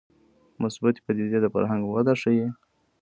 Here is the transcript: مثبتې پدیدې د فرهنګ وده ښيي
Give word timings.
مثبتې 0.61 0.99
پدیدې 1.05 1.39
د 1.41 1.45
فرهنګ 1.53 1.83
وده 1.85 2.13
ښيي 2.21 2.47